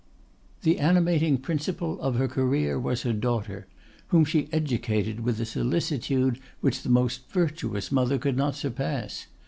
The 0.63 0.79
animating 0.79 1.37
principle 1.37 2.01
of 2.01 2.15
her 2.15 2.27
career 2.27 2.79
was 2.79 3.03
her 3.03 3.13
daughter, 3.13 3.67
whom 4.07 4.25
she 4.25 4.49
educated 4.51 5.19
with 5.19 5.39
a 5.39 5.45
solicitude 5.45 6.39
which 6.59 6.81
the 6.81 6.89
most 6.89 7.29
virtuous 7.29 7.91
mother 7.91 8.17
could 8.17 8.35
not 8.35 8.55
surpass. 8.55 9.27